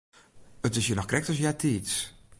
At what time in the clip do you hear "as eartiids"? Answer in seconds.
1.31-1.93